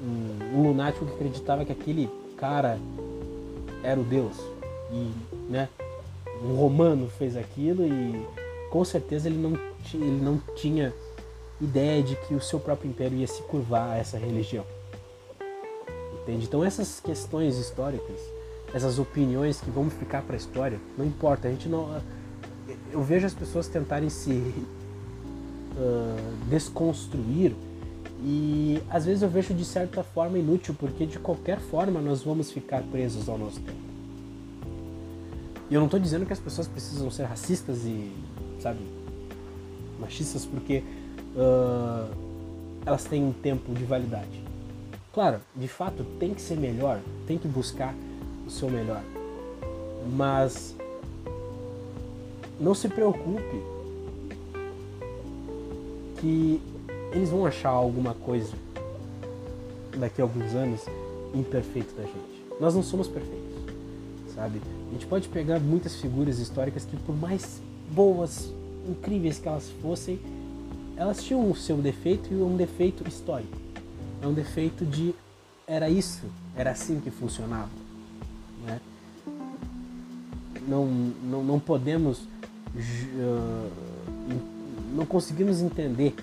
um, 0.00 0.58
um 0.58 0.62
lunático 0.62 1.06
que 1.06 1.14
acreditava 1.14 1.64
que 1.64 1.72
aquele 1.72 2.08
cara 2.36 2.78
era 3.82 3.98
o 3.98 4.04
deus. 4.04 4.36
E, 4.92 5.12
né, 5.50 5.68
um 6.42 6.54
romano 6.54 7.08
fez 7.08 7.36
aquilo 7.36 7.86
e 7.86 8.26
com 8.70 8.84
certeza 8.84 9.28
ele 9.28 9.38
não, 9.38 9.58
ele 9.94 10.22
não 10.22 10.38
tinha 10.56 10.92
ideia 11.60 12.02
de 12.02 12.14
que 12.16 12.34
o 12.34 12.40
seu 12.40 12.60
próprio 12.60 12.88
império 12.90 13.18
ia 13.18 13.26
se 13.26 13.42
curvar 13.42 13.90
a 13.90 13.96
essa 13.96 14.16
religião. 14.16 14.64
Entende? 16.22 16.44
Então 16.46 16.64
essas 16.64 17.00
questões 17.00 17.56
históricas, 17.56 18.20
essas 18.72 18.98
opiniões 18.98 19.60
que 19.60 19.70
vão 19.70 19.88
ficar 19.88 20.22
para 20.22 20.34
a 20.34 20.36
história, 20.36 20.78
não 20.96 21.04
importa. 21.04 21.48
A 21.48 21.50
gente 21.50 21.68
não, 21.68 22.00
eu 22.92 23.02
vejo 23.02 23.26
as 23.26 23.34
pessoas 23.34 23.68
tentarem 23.68 24.10
se 24.10 24.32
uh, 24.32 26.36
desconstruir 26.48 27.54
e 28.22 28.82
às 28.90 29.04
vezes 29.04 29.22
eu 29.22 29.28
vejo 29.28 29.54
de 29.54 29.64
certa 29.64 30.02
forma 30.02 30.38
inútil, 30.38 30.74
porque 30.78 31.06
de 31.06 31.18
qualquer 31.18 31.60
forma 31.60 32.00
nós 32.00 32.22
vamos 32.22 32.50
ficar 32.50 32.82
presos 32.82 33.28
ao 33.28 33.38
nosso 33.38 33.60
tempo. 33.60 33.88
E 35.70 35.74
eu 35.74 35.80
não 35.80 35.86
estou 35.86 36.00
dizendo 36.00 36.26
que 36.26 36.32
as 36.32 36.40
pessoas 36.40 36.66
precisam 36.66 37.10
ser 37.10 37.24
racistas 37.24 37.84
e, 37.84 38.10
sabe, 38.60 38.80
machistas 40.00 40.46
porque 40.46 40.82
uh, 41.36 42.10
elas 42.84 43.04
têm 43.04 43.22
um 43.22 43.32
tempo 43.32 43.72
de 43.74 43.84
validade. 43.84 44.42
Claro, 45.12 45.40
de 45.54 45.68
fato 45.68 46.04
tem 46.18 46.32
que 46.32 46.40
ser 46.40 46.56
melhor, 46.56 47.00
tem 47.26 47.38
que 47.38 47.46
buscar 47.46 47.94
o 48.48 48.50
seu 48.50 48.68
melhor. 48.68 49.02
Mas 50.16 50.74
não 52.58 52.74
se 52.74 52.88
preocupe 52.88 53.62
que 56.20 56.60
eles 57.12 57.30
vão 57.30 57.46
achar 57.46 57.70
alguma 57.70 58.14
coisa 58.14 58.52
daqui 59.96 60.20
a 60.20 60.24
alguns 60.24 60.54
anos 60.54 60.80
imperfeito 61.34 61.94
da 61.94 62.02
gente. 62.02 62.44
Nós 62.60 62.74
não 62.74 62.82
somos 62.82 63.06
perfeitos, 63.06 63.56
sabe? 64.34 64.60
A 64.88 64.92
gente 64.92 65.06
pode 65.06 65.28
pegar 65.28 65.60
muitas 65.60 65.96
figuras 65.96 66.38
históricas 66.38 66.84
que, 66.84 66.96
por 66.96 67.14
mais 67.14 67.60
boas, 67.92 68.52
incríveis 68.88 69.38
que 69.38 69.46
elas 69.46 69.70
fossem, 69.82 70.18
elas 70.96 71.22
tinham 71.22 71.48
o 71.48 71.54
seu 71.54 71.76
defeito 71.76 72.32
e 72.32 72.42
um 72.42 72.56
defeito 72.56 73.06
histórico. 73.06 73.56
É 74.20 74.26
um 74.26 74.32
defeito 74.32 74.84
de 74.84 75.14
era 75.66 75.88
isso, 75.88 76.24
era 76.56 76.70
assim 76.70 76.98
que 76.98 77.10
funcionava. 77.10 77.68
Né? 78.66 78.80
Não, 80.66 80.86
não, 80.86 81.44
não 81.44 81.60
podemos, 81.60 82.20
uh, 82.20 83.70
não 84.94 85.06
conseguimos 85.06 85.60
entender 85.60 86.14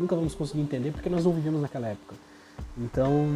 nunca 0.00 0.16
vamos 0.16 0.34
conseguir 0.34 0.62
entender 0.62 0.90
porque 0.92 1.10
nós 1.10 1.24
não 1.24 1.32
vivemos 1.32 1.60
naquela 1.60 1.88
época. 1.88 2.14
Então, 2.78 3.28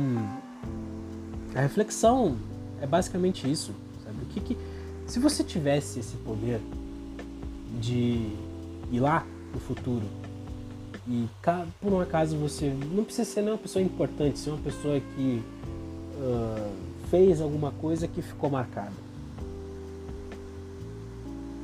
a 1.54 1.60
reflexão 1.60 2.36
é 2.80 2.86
basicamente 2.86 3.50
isso, 3.50 3.72
sabe? 4.02 4.16
O 4.22 4.26
que, 4.26 4.40
que 4.40 4.58
se 5.06 5.18
você 5.18 5.44
tivesse 5.44 6.00
esse 6.00 6.16
poder 6.16 6.60
de 7.80 8.32
ir 8.90 9.00
lá 9.00 9.26
no 9.52 9.60
futuro 9.60 10.06
e 11.06 11.28
por 11.80 11.92
um 11.92 12.00
acaso 12.00 12.36
você 12.38 12.74
não 12.92 13.04
precisa 13.04 13.30
ser 13.30 13.42
uma 13.42 13.58
pessoa 13.58 13.82
importante, 13.82 14.38
ser 14.38 14.50
uma 14.50 14.62
pessoa 14.62 14.98
que 14.98 15.42
uh, 16.16 16.72
fez 17.10 17.40
alguma 17.40 17.70
coisa 17.72 18.06
que 18.06 18.22
ficou 18.22 18.50
marcada. 18.50 18.92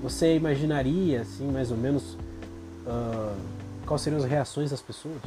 Você 0.02 0.36
imaginaria 0.36 1.20
assim 1.20 1.50
mais 1.50 1.70
ou 1.70 1.76
menos 1.76 2.14
uh, 2.86 3.36
quais 3.86 4.02
seriam 4.02 4.22
as 4.22 4.28
reações 4.28 4.70
das 4.70 4.80
pessoas. 4.80 5.20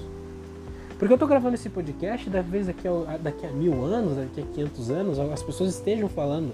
Porque 0.98 1.12
eu 1.12 1.15
estou 1.15 1.27
gravando 1.27 1.55
esse 1.55 1.70
podcast, 1.70 2.29
talvez 2.29 2.67
daqui 2.67 2.88
a, 2.88 3.17
daqui 3.17 3.46
a 3.46 3.50
mil 3.50 3.84
anos, 3.84 4.15
daqui 4.15 4.41
a 4.41 4.46
500 4.46 4.89
anos, 4.89 5.20
as 5.20 5.43
pessoas 5.43 5.75
estejam 5.75 6.08
falando 6.08 6.53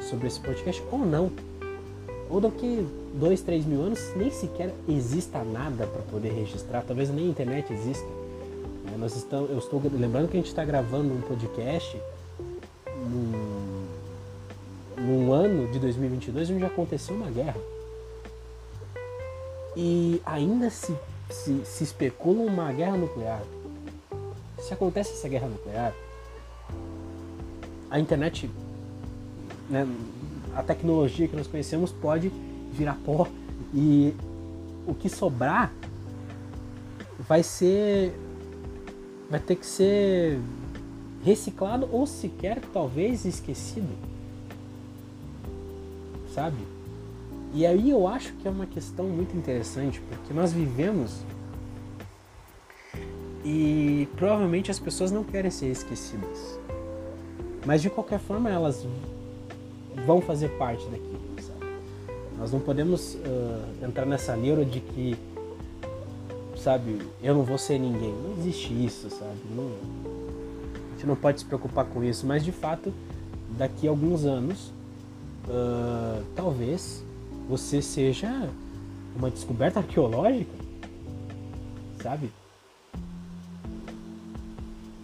sobre 0.00 0.26
esse 0.26 0.40
podcast 0.40 0.82
ou 0.90 1.00
não. 1.00 1.30
Ou 2.30 2.40
daqui 2.40 2.86
dois, 3.14 3.42
três 3.42 3.66
mil 3.66 3.82
anos 3.82 4.00
nem 4.16 4.30
sequer 4.30 4.72
exista 4.88 5.42
nada 5.44 5.86
para 5.86 6.02
poder 6.02 6.30
registrar, 6.30 6.82
talvez 6.82 7.10
nem 7.10 7.28
internet 7.28 7.72
exista. 7.72 8.06
Né, 8.84 8.96
nós 8.98 9.16
estamos, 9.16 9.50
eu 9.50 9.58
estou 9.58 9.82
lembrando 9.92 10.28
que 10.28 10.36
a 10.36 10.40
gente 10.40 10.48
está 10.48 10.64
gravando 10.64 11.12
um 11.12 11.20
podcast 11.20 12.00
num, 13.10 13.86
num 14.96 15.32
ano 15.32 15.70
de 15.72 15.78
2022 15.78 16.50
onde 16.50 16.64
aconteceu 16.64 17.14
uma 17.14 17.30
guerra. 17.30 17.60
E 19.76 20.20
ainda 20.24 20.70
se 20.70 20.94
se, 21.32 21.64
se 21.64 21.84
especula 21.84 22.42
uma 22.42 22.72
guerra 22.72 22.96
nuclear. 22.96 23.42
Se 24.58 24.74
acontece 24.74 25.12
essa 25.12 25.28
guerra 25.28 25.48
nuclear, 25.48 25.94
a 27.90 27.98
internet, 27.98 28.50
né, 29.68 29.86
a 30.54 30.62
tecnologia 30.62 31.26
que 31.26 31.36
nós 31.36 31.46
conhecemos 31.46 31.92
pode 31.92 32.30
virar 32.72 32.98
pó 33.04 33.26
e 33.74 34.14
o 34.86 34.94
que 34.94 35.08
sobrar 35.08 35.72
vai 37.28 37.42
ser 37.42 38.14
vai 39.28 39.38
ter 39.38 39.56
que 39.56 39.66
ser 39.66 40.40
reciclado 41.24 41.88
ou 41.92 42.06
sequer 42.06 42.60
talvez 42.72 43.24
esquecido 43.24 43.88
sabe 46.34 46.80
e 47.52 47.66
aí 47.66 47.90
eu 47.90 48.06
acho 48.06 48.32
que 48.34 48.46
é 48.46 48.50
uma 48.50 48.66
questão 48.66 49.06
muito 49.06 49.36
interessante, 49.36 50.00
porque 50.00 50.32
nós 50.32 50.52
vivemos 50.52 51.18
e 53.44 54.08
provavelmente 54.16 54.70
as 54.70 54.78
pessoas 54.78 55.10
não 55.10 55.24
querem 55.24 55.50
ser 55.50 55.66
esquecidas. 55.66 56.58
Mas 57.66 57.82
de 57.82 57.90
qualquer 57.90 58.20
forma 58.20 58.48
elas 58.48 58.86
vão 60.06 60.20
fazer 60.20 60.48
parte 60.50 60.84
daquilo, 60.86 61.20
sabe? 61.40 61.72
Nós 62.38 62.52
não 62.52 62.60
podemos 62.60 63.14
uh, 63.14 63.84
entrar 63.84 64.06
nessa 64.06 64.36
neura 64.36 64.64
de 64.64 64.80
que 64.80 65.16
sabe, 66.56 66.98
eu 67.20 67.34
não 67.34 67.42
vou 67.42 67.58
ser 67.58 67.80
ninguém. 67.80 68.12
Não 68.12 68.38
existe 68.38 68.72
isso, 68.72 69.10
sabe? 69.10 69.40
Não, 69.56 69.70
gente 71.00 71.06
não 71.06 71.16
pode 71.16 71.40
se 71.40 71.46
preocupar 71.46 71.86
com 71.86 72.04
isso, 72.04 72.26
mas 72.26 72.44
de 72.44 72.52
fato, 72.52 72.92
daqui 73.56 73.86
a 73.86 73.90
alguns 73.90 74.26
anos, 74.26 74.70
uh, 75.48 76.22
talvez 76.36 77.02
você 77.48 77.80
seja 77.80 78.50
uma 79.16 79.30
descoberta 79.30 79.80
arqueológica, 79.80 80.52
sabe? 82.02 82.30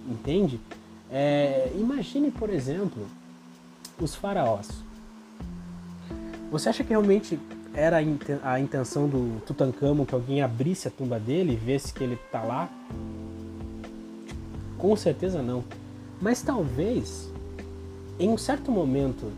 Entende? 0.07 0.61
É, 1.11 1.73
imagine, 1.75 2.31
por 2.31 2.51
exemplo, 2.51 3.07
os 3.99 4.15
faraós. 4.15 4.69
Você 6.51 6.69
acha 6.69 6.85
que 6.85 6.91
realmente 6.91 7.41
era 7.75 8.03
a 8.43 8.61
intenção 8.61 9.09
do 9.09 9.41
Tutankhamon 9.47 10.05
que 10.05 10.15
alguém 10.15 10.43
abrisse 10.43 10.89
a 10.89 10.91
tumba 10.91 11.19
dele 11.19 11.55
e 11.55 11.57
visse 11.57 11.93
que 11.93 12.05
ele 12.05 12.15
está 12.15 12.43
lá? 12.43 12.69
Com 14.79 14.95
certeza 14.95 15.43
não. 15.43 15.65
Mas 16.21 16.43
talvez, 16.43 17.31
em 18.19 18.29
um 18.29 18.39
certo 18.39 18.71
momento, 18.71 19.31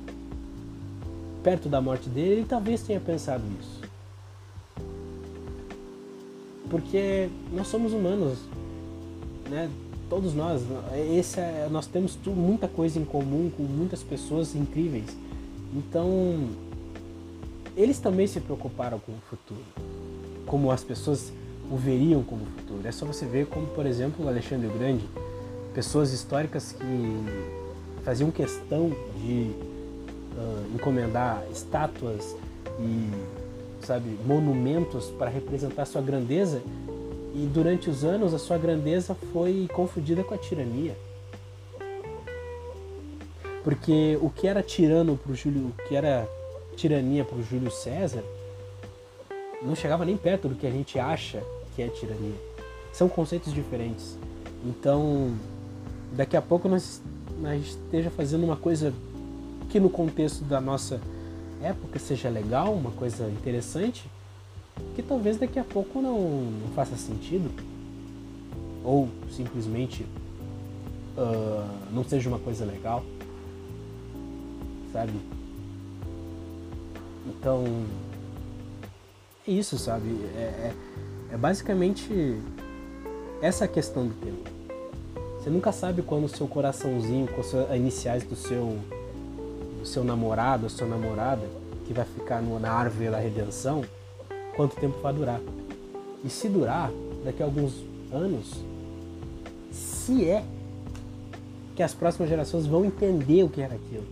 perto 1.42 1.68
da 1.68 1.80
morte 1.80 2.08
dele, 2.08 2.40
ele 2.40 2.47
talvez 2.49 2.82
tenha 2.82 3.00
pensado 3.00 3.42
isso. 3.61 3.80
Porque 6.70 7.28
nós 7.52 7.66
somos 7.66 7.92
humanos, 7.92 8.38
né? 9.49 9.70
Todos 10.08 10.35
nós, 10.35 10.62
esse 10.97 11.38
é, 11.38 11.68
nós 11.70 11.87
temos 11.87 12.18
muita 12.26 12.66
coisa 12.66 12.99
em 12.99 13.04
comum 13.04 13.50
com 13.54 13.62
muitas 13.62 14.02
pessoas 14.02 14.54
incríveis. 14.54 15.16
Então, 15.75 16.49
eles 17.76 17.99
também 17.99 18.26
se 18.26 18.40
preocuparam 18.40 18.99
com 18.99 19.12
o 19.12 19.20
futuro, 19.28 19.61
como 20.47 20.70
as 20.70 20.82
pessoas 20.82 21.32
o 21.70 21.76
veriam 21.76 22.23
como 22.23 22.44
futuro. 22.47 22.87
É 22.87 22.92
só 22.92 23.04
você 23.04 23.26
ver 23.26 23.47
como, 23.47 23.66
por 23.68 23.85
exemplo, 23.85 24.25
o 24.25 24.28
Alexandre 24.28 24.66
o 24.66 24.70
Grande, 24.70 25.04
pessoas 25.78 26.12
históricas 26.12 26.73
que 26.73 28.04
faziam 28.04 28.32
questão 28.32 28.90
de 29.16 29.52
uh, 30.37 30.75
encomendar 30.75 31.40
estátuas 31.52 32.35
e 32.80 33.87
sabe 33.87 34.18
monumentos 34.26 35.04
para 35.16 35.30
representar 35.30 35.85
sua 35.85 36.02
grandeza 36.02 36.61
e 37.32 37.49
durante 37.54 37.88
os 37.88 38.02
anos 38.02 38.35
a 38.35 38.40
sua 38.40 38.58
grandeza 38.58 39.14
foi 39.32 39.68
confundida 39.73 40.25
com 40.25 40.35
a 40.35 40.37
tirania. 40.37 40.97
Porque 43.62 44.18
o 44.20 44.30
que 44.30 44.49
era 44.49 44.64
tirano 44.64 45.16
para 45.16 45.30
o 45.30 45.35
Júlio 45.37 45.66
o 45.68 45.88
que 45.88 45.94
era 45.94 46.28
tirania 46.75 47.25
para 47.25 47.38
o 47.38 47.42
Júlio 47.44 47.70
César 47.70 48.25
não 49.62 49.76
chegava 49.76 50.04
nem 50.04 50.16
perto 50.16 50.49
do 50.49 50.56
que 50.56 50.66
a 50.66 50.73
gente 50.73 50.99
acha 50.99 51.40
que 51.76 51.82
é 51.82 51.87
tirania. 51.87 52.35
São 52.92 53.08
conceitos 53.08 53.54
diferentes. 53.54 54.18
Então 54.64 55.37
daqui 56.18 56.37
a 56.37 56.42
pouco 56.42 56.68
nós, 56.68 57.00
nós 57.40 57.64
esteja 57.64 58.10
fazendo 58.10 58.42
uma 58.42 58.56
coisa 58.56 58.92
que 59.70 59.78
no 59.78 59.88
contexto 59.88 60.42
da 60.42 60.60
nossa 60.60 61.00
época 61.62 61.96
seja 62.00 62.28
legal, 62.28 62.75
uma 62.75 62.90
coisa 62.90 63.30
interessante, 63.30 64.04
que 64.96 65.02
talvez 65.02 65.37
daqui 65.37 65.60
a 65.60 65.64
pouco 65.64 66.02
não, 66.02 66.18
não 66.18 66.68
faça 66.75 66.96
sentido. 66.96 67.48
Ou 68.84 69.08
simplesmente 69.30 70.04
uh, 71.16 71.68
não 71.92 72.02
seja 72.02 72.28
uma 72.28 72.40
coisa 72.40 72.64
legal. 72.64 73.04
Sabe? 74.92 75.12
Então. 77.26 77.64
É 79.46 79.52
isso, 79.52 79.78
sabe? 79.78 80.08
É, 80.34 80.40
é, 80.40 80.75
é 81.32 81.37
basicamente 81.37 82.40
essa 83.40 83.68
questão 83.68 84.08
do 84.08 84.14
tempo. 84.14 84.57
Você 85.49 85.54
nunca 85.54 85.73
sabe 85.73 86.02
quando 86.02 86.25
o 86.25 86.28
seu 86.28 86.47
coraçãozinho, 86.47 87.26
com 87.26 87.41
as 87.41 87.75
iniciais 87.75 88.23
do 88.23 88.37
seu 88.37 88.76
o 89.80 89.87
seu 89.87 90.04
namorado, 90.04 90.67
a 90.67 90.69
sua 90.69 90.87
namorada, 90.87 91.41
que 91.87 91.95
vai 91.95 92.04
ficar 92.04 92.43
no, 92.43 92.61
na 92.61 92.71
árvore 92.71 93.08
da 93.08 93.19
redenção, 93.19 93.82
quanto 94.54 94.76
tempo 94.76 94.99
vai 95.00 95.15
durar. 95.15 95.41
E 96.23 96.28
se 96.28 96.50
durar, 96.50 96.91
daqui 97.25 97.43
a 97.43 97.47
alguns 97.47 97.82
anos, 98.13 98.63
se 99.73 100.28
é 100.28 100.45
que 101.75 101.82
as 101.82 101.95
próximas 101.95 102.28
gerações 102.28 102.67
vão 102.67 102.84
entender 102.84 103.43
o 103.43 103.49
que 103.49 103.63
era 103.63 103.75
aquilo. 103.75 104.04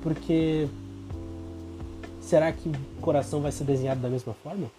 Porque 0.00 0.66
será 2.18 2.50
que 2.50 2.70
o 2.70 3.02
coração 3.02 3.42
vai 3.42 3.52
ser 3.52 3.64
desenhado 3.64 4.00
da 4.00 4.08
mesma 4.08 4.32
forma? 4.32 4.70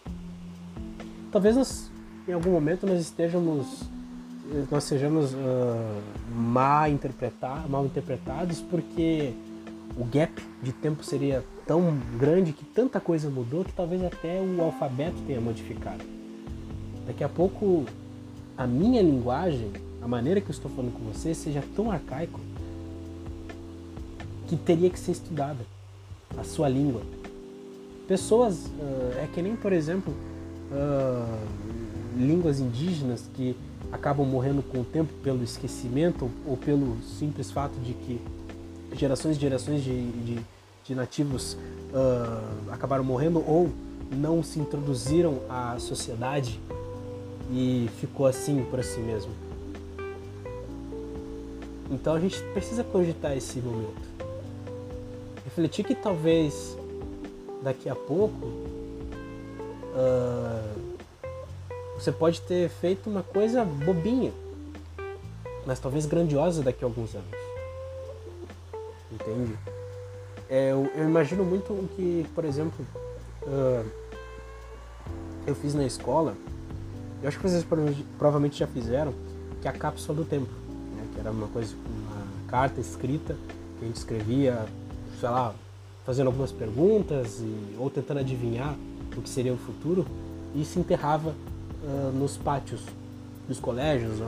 Talvez 1.31 1.55
nós, 1.55 1.91
em 2.27 2.33
algum 2.33 2.49
momento 2.49 2.87
nós 2.87 2.99
estejamos 2.99 3.95
nós 4.71 4.83
sejamos 4.85 5.33
uh, 5.33 5.37
mal, 6.33 6.89
interpretar, 6.89 7.67
mal 7.67 7.85
interpretados 7.85 8.61
porque 8.61 9.33
o 9.97 10.05
gap 10.05 10.41
de 10.61 10.71
tempo 10.71 11.03
seria 11.03 11.43
tão 11.65 11.97
grande 12.17 12.53
que 12.53 12.63
tanta 12.63 12.99
coisa 12.99 13.29
mudou 13.29 13.65
que 13.65 13.73
talvez 13.73 14.03
até 14.03 14.41
o 14.41 14.61
alfabeto 14.61 15.17
tenha 15.25 15.41
modificado. 15.41 16.03
Daqui 17.05 17.23
a 17.23 17.29
pouco 17.29 17.85
a 18.57 18.65
minha 18.65 19.01
linguagem, 19.01 19.71
a 20.01 20.07
maneira 20.07 20.39
que 20.41 20.47
eu 20.47 20.53
estou 20.53 20.71
falando 20.71 20.93
com 20.93 21.11
você, 21.11 21.33
seja 21.33 21.63
tão 21.75 21.91
arcaico 21.91 22.39
que 24.47 24.55
teria 24.55 24.89
que 24.89 24.99
ser 24.99 25.11
estudada 25.11 25.65
a 26.37 26.43
sua 26.43 26.69
língua. 26.69 27.01
Pessoas, 28.07 28.67
uh, 28.67 29.19
é 29.21 29.27
que 29.33 29.41
nem, 29.41 29.55
por 29.55 29.73
exemplo, 29.73 30.13
uh, 30.71 31.37
línguas 32.17 32.59
indígenas 32.59 33.29
que 33.33 33.55
acabam 33.91 34.25
morrendo 34.25 34.61
com 34.61 34.81
o 34.81 34.83
tempo 34.83 35.13
pelo 35.23 35.43
esquecimento 35.43 36.29
ou, 36.45 36.57
pelo 36.57 36.97
simples 37.01 37.51
fato 37.51 37.79
de 37.79 37.93
que 37.93 38.21
gerações 38.93 39.37
e 39.37 39.39
gerações 39.39 39.83
de, 39.83 40.11
de, 40.11 40.39
de 40.83 40.95
nativos 40.95 41.53
uh, 41.53 42.71
acabaram 42.71 43.03
morrendo 43.03 43.39
ou 43.39 43.69
não 44.11 44.41
se 44.43 44.59
introduziram 44.59 45.39
à 45.49 45.77
sociedade 45.79 46.59
e 47.51 47.89
ficou 47.99 48.25
assim 48.25 48.63
por 48.69 48.83
si 48.83 48.99
mesmo. 48.99 49.31
Então 51.89 52.13
a 52.13 52.19
gente 52.19 52.41
precisa 52.53 52.83
cogitar 52.83 53.35
esse 53.35 53.59
momento. 53.59 54.07
Refletir 55.45 55.85
que 55.85 55.95
talvez 55.95 56.77
daqui 57.63 57.89
a 57.89 57.95
pouco 57.95 58.45
uh, 59.95 60.86
você 61.97 62.11
pode 62.11 62.41
ter 62.41 62.69
feito 62.69 63.09
uma 63.09 63.23
coisa 63.23 63.65
bobinha, 63.65 64.31
mas 65.65 65.79
talvez 65.79 66.05
grandiosa 66.05 66.61
daqui 66.61 66.83
a 66.83 66.87
alguns 66.87 67.15
anos 67.15 67.47
entende? 69.11 69.57
É, 70.49 70.71
eu, 70.71 70.89
eu, 70.95 71.05
imagino 71.05 71.43
muito 71.43 71.73
o 71.73 71.89
que, 71.95 72.25
por 72.33 72.45
exemplo, 72.45 72.85
uh, 73.43 73.85
eu 75.45 75.55
fiz 75.55 75.73
na 75.73 75.85
escola, 75.85 76.35
eu 77.21 77.27
acho 77.27 77.37
que 77.37 77.49
vocês 77.49 77.65
provavelmente 78.17 78.57
já 78.57 78.67
fizeram, 78.67 79.13
que 79.61 79.67
é 79.67 79.71
a 79.71 79.73
cápsula 79.73 80.17
do 80.17 80.25
tempo, 80.25 80.51
né? 80.95 81.05
que 81.13 81.19
era 81.19 81.31
uma 81.31 81.47
coisa, 81.47 81.75
uma 81.75 82.47
carta 82.47 82.79
escrita 82.79 83.35
que 83.77 83.85
a 83.85 83.87
gente 83.87 83.97
escrevia, 83.97 84.65
sei 85.19 85.29
lá, 85.29 85.53
fazendo 86.05 86.27
algumas 86.27 86.51
perguntas 86.51 87.39
e, 87.41 87.75
ou 87.77 87.89
tentando 87.89 88.19
adivinhar 88.19 88.75
o 89.15 89.21
que 89.21 89.29
seria 89.29 89.53
o 89.53 89.57
futuro 89.57 90.05
e 90.55 90.63
se 90.63 90.79
enterrava 90.79 91.33
uh, 91.83 92.11
nos 92.11 92.37
pátios 92.37 92.81
dos 93.47 93.59
colégios, 93.59 94.19
na, 94.19 94.27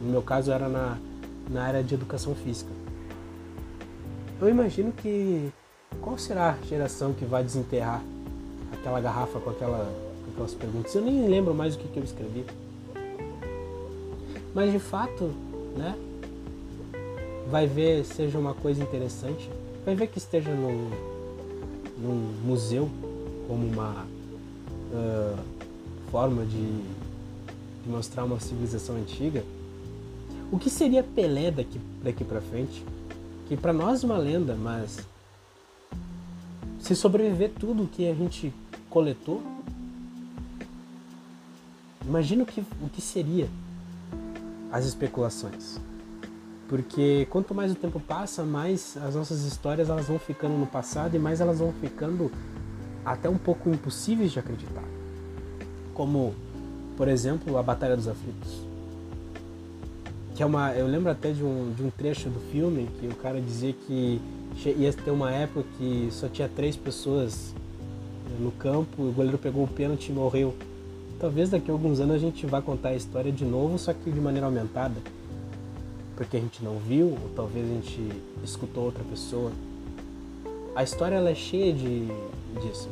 no 0.00 0.10
meu 0.10 0.22
caso 0.22 0.50
era 0.50 0.68
na, 0.68 0.98
na 1.50 1.64
área 1.64 1.82
de 1.82 1.94
educação 1.94 2.34
física. 2.34 2.70
Eu 4.40 4.48
imagino 4.48 4.92
que 4.92 5.52
qual 6.00 6.16
será 6.16 6.50
a 6.50 6.66
geração 6.66 7.12
que 7.12 7.24
vai 7.24 7.42
desenterrar 7.42 8.02
aquela 8.72 9.00
garrafa 9.00 9.40
com, 9.40 9.50
aquela, 9.50 9.92
com 10.24 10.30
aquelas 10.32 10.54
perguntas? 10.54 10.94
Eu 10.94 11.02
nem 11.02 11.26
lembro 11.28 11.54
mais 11.54 11.74
o 11.74 11.78
que, 11.78 11.88
que 11.88 11.98
eu 11.98 12.04
escrevi. 12.04 12.44
Mas 14.54 14.72
de 14.72 14.78
fato, 14.78 15.32
né? 15.76 15.96
Vai 17.50 17.66
ver 17.66 18.04
seja 18.04 18.38
uma 18.38 18.52
coisa 18.52 18.82
interessante, 18.82 19.50
vai 19.84 19.94
ver 19.94 20.08
que 20.08 20.18
esteja 20.18 20.50
num, 20.50 20.90
num 21.98 22.32
museu 22.44 22.90
como 23.46 23.66
uma 23.66 24.06
uh, 24.92 25.57
forma 26.10 26.44
de, 26.44 26.82
de 27.82 27.88
mostrar 27.88 28.24
uma 28.24 28.40
civilização 28.40 28.96
antiga. 28.96 29.44
O 30.50 30.58
que 30.58 30.70
seria 30.70 31.02
Pelé 31.02 31.50
daqui, 31.50 31.80
daqui 32.02 32.24
para 32.24 32.40
frente? 32.40 32.84
que 33.48 33.56
para 33.56 33.72
nós 33.72 34.04
é 34.04 34.06
uma 34.06 34.18
lenda, 34.18 34.54
mas 34.54 34.98
se 36.78 36.94
sobreviver 36.94 37.50
tudo 37.58 37.88
que 37.90 38.06
a 38.08 38.14
gente 38.14 38.52
coletou, 38.90 39.42
imagina 42.06 42.42
o 42.42 42.46
que, 42.46 42.60
o 42.60 42.88
que 42.90 43.00
seria 43.00 43.48
as 44.70 44.84
especulações. 44.84 45.80
Porque 46.68 47.26
quanto 47.30 47.54
mais 47.54 47.72
o 47.72 47.74
tempo 47.74 47.98
passa, 47.98 48.44
mais 48.44 48.98
as 48.98 49.14
nossas 49.14 49.44
histórias 49.44 49.88
elas 49.88 50.06
vão 50.06 50.18
ficando 50.18 50.58
no 50.58 50.66
passado 50.66 51.14
e 51.14 51.18
mais 51.18 51.40
elas 51.40 51.58
vão 51.60 51.72
ficando 51.80 52.30
até 53.02 53.30
um 53.30 53.38
pouco 53.38 53.70
impossíveis 53.70 54.30
de 54.30 54.38
acreditar. 54.38 54.84
Como 55.98 56.32
Por 56.96 57.08
exemplo, 57.08 57.58
a 57.58 57.62
Batalha 57.62 57.96
dos 57.96 58.06
Aflitos. 58.06 58.60
Que 60.36 60.44
é 60.44 60.46
uma, 60.46 60.72
eu 60.72 60.86
lembro 60.86 61.10
até 61.10 61.32
de 61.32 61.42
um, 61.42 61.72
de 61.76 61.82
um 61.82 61.90
trecho 61.90 62.30
do 62.30 62.38
filme 62.52 62.88
que 63.00 63.08
o 63.08 63.16
cara 63.16 63.40
dizia 63.40 63.72
que 63.72 64.20
ia 64.64 64.92
ter 64.92 65.10
uma 65.10 65.32
época 65.32 65.64
que 65.76 66.08
só 66.12 66.28
tinha 66.28 66.48
três 66.48 66.76
pessoas 66.76 67.52
eh, 68.26 68.40
no 68.40 68.52
campo, 68.52 69.02
o 69.02 69.12
goleiro 69.12 69.38
pegou 69.38 69.64
o 69.64 69.68
pênalti 69.68 70.10
e 70.10 70.12
morreu. 70.12 70.54
Talvez 71.18 71.50
daqui 71.50 71.68
a 71.68 71.74
alguns 71.74 71.98
anos 71.98 72.14
a 72.14 72.18
gente 72.18 72.46
vá 72.46 72.62
contar 72.62 72.90
a 72.90 72.94
história 72.94 73.32
de 73.32 73.44
novo, 73.44 73.76
só 73.76 73.92
que 73.92 74.08
de 74.08 74.20
maneira 74.20 74.46
aumentada. 74.46 75.00
Porque 76.14 76.36
a 76.36 76.40
gente 76.40 76.62
não 76.62 76.78
viu, 76.78 77.06
ou 77.06 77.30
talvez 77.34 77.68
a 77.68 77.74
gente 77.74 78.08
escutou 78.44 78.84
outra 78.84 79.02
pessoa. 79.02 79.50
A 80.76 80.84
história 80.84 81.16
ela 81.16 81.30
é 81.30 81.34
cheia 81.34 81.72
de, 81.72 82.06
disso. 82.62 82.88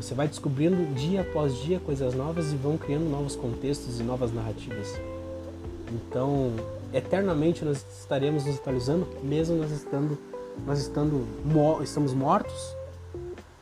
Você 0.00 0.14
vai 0.14 0.26
descobrindo 0.26 0.94
dia 0.94 1.20
após 1.20 1.54
dia 1.58 1.78
coisas 1.78 2.14
novas 2.14 2.54
e 2.54 2.56
vão 2.56 2.78
criando 2.78 3.04
novos 3.04 3.36
contextos 3.36 4.00
e 4.00 4.02
novas 4.02 4.32
narrativas. 4.32 4.98
Então, 5.92 6.54
eternamente 6.90 7.66
nós 7.66 7.84
estaremos 8.00 8.46
nos 8.46 8.56
atualizando, 8.56 9.06
mesmo 9.22 9.56
nós 9.56 9.70
estando, 9.70 10.16
nós 10.66 10.78
estando 10.78 11.26
estamos 11.82 12.14
mortos, 12.14 12.74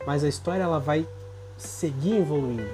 mas 0.07 0.23
a 0.23 0.29
história 0.29 0.63
ela 0.63 0.79
vai 0.79 1.05
seguir 1.57 2.15
evoluindo. 2.15 2.71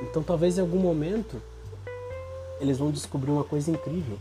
Então, 0.00 0.22
talvez 0.22 0.56
em 0.56 0.62
algum 0.62 0.78
momento 0.78 1.36
eles 2.58 2.78
vão 2.78 2.90
descobrir 2.90 3.30
uma 3.30 3.44
coisa 3.44 3.70
incrível 3.70 4.16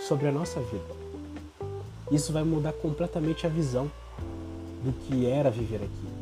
sobre 0.00 0.26
a 0.26 0.32
nossa 0.32 0.58
vida. 0.58 1.04
Isso 2.10 2.32
vai 2.32 2.42
mudar 2.42 2.72
completamente 2.72 3.46
a 3.46 3.48
visão 3.48 3.88
do 4.82 4.92
que 4.92 5.24
era 5.24 5.52
viver 5.52 5.76
aqui 5.76 6.13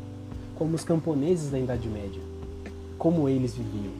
como 0.55 0.75
os 0.75 0.83
camponeses 0.83 1.49
da 1.49 1.59
Idade 1.59 1.87
Média. 1.87 2.21
Como 2.97 3.27
eles 3.27 3.55
viviam. 3.55 3.93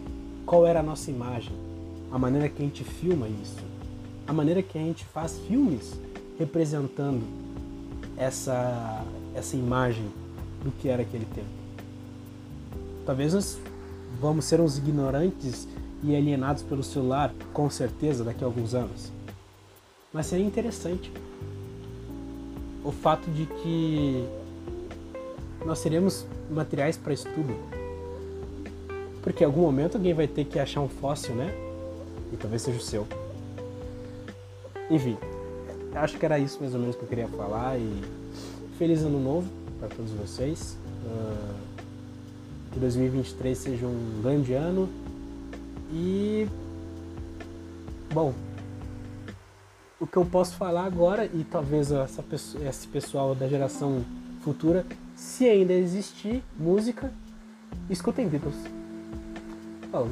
Qual 0.46 0.66
era 0.66 0.80
a 0.80 0.84
nossa 0.84 1.10
imagem. 1.10 1.54
A 2.12 2.18
maneira 2.18 2.50
que 2.50 2.62
a 2.62 2.66
gente 2.66 2.84
filma 2.84 3.28
isso. 3.28 3.64
A 4.28 4.34
maneira 4.34 4.62
que 4.62 4.78
a 4.78 4.82
gente 4.82 5.04
faz 5.06 5.40
filmes 5.48 6.00
representando 6.38 7.24
essa, 8.18 9.04
essa 9.36 9.56
imagem 9.56 10.06
do 10.64 10.72
que 10.72 10.88
era 10.88 11.02
aquele 11.02 11.26
tempo. 11.26 11.48
Talvez 13.06 13.34
nós 13.34 13.60
vamos 14.20 14.46
ser 14.46 14.62
uns 14.62 14.78
ignorantes 14.78 15.68
e 16.02 16.16
alienados 16.16 16.64
pelo 16.64 16.84
celular, 16.84 17.34
com 17.54 17.70
certeza, 17.70 18.24
daqui 18.24 18.44
a 18.44 18.48
alguns 18.48 18.74
anos. 18.74 19.12
Mas 20.12 20.28
seria 20.28 20.46
interessante 20.46 21.12
o 22.84 22.92
fato 22.92 23.30
de 23.32 23.46
que 23.46 24.26
nós 25.66 25.80
seremos 25.80 26.26
materiais 26.50 26.98
para 26.98 27.14
estudo. 27.14 27.56
Porque 29.22 29.44
em 29.44 29.48
algum 29.48 29.62
momento 29.62 29.96
alguém 29.96 30.14
vai 30.14 30.28
ter 30.28 30.46
que 30.46 30.60
achar 30.60 30.82
um 30.82 30.90
fóssil, 30.90 31.34
né? 31.34 31.54
E 32.32 32.38
talvez 32.38 32.62
seja 32.62 32.78
o 32.78 32.82
seu. 32.82 33.08
Enfim, 34.90 35.18
acho 35.96 36.18
que 36.18 36.26
era 36.26 36.38
isso 36.38 36.60
mais 36.60 36.74
ou 36.74 36.80
menos 36.80 36.96
que 36.96 37.04
eu 37.04 37.08
queria 37.08 37.28
falar. 37.28 37.78
E 37.78 38.02
feliz 38.78 39.02
ano 39.02 39.20
novo 39.20 39.48
para 39.80 39.88
todos 39.88 40.12
vocês. 40.12 40.78
Uh, 41.06 41.56
que 42.74 42.80
2023 42.80 43.58
seja 43.58 43.86
um 43.86 44.22
grande 44.22 44.54
ano. 44.54 44.90
E. 45.92 46.48
Bom, 48.14 48.34
o 50.00 50.06
que 50.06 50.18
eu 50.18 50.26
posso 50.26 50.56
falar 50.56 50.86
agora, 50.86 51.26
e 51.26 51.46
talvez 51.50 51.92
essa 51.92 52.24
esse 52.68 52.88
pessoal 52.88 53.34
da 53.34 53.48
geração 53.48 54.04
futura 54.44 54.86
se 55.16 55.46
ainda 55.48 55.74
existir 55.74 56.44
música, 56.58 57.12
escutem 57.90 58.28
Beatles. 58.28 58.56
Falou. 59.92 60.10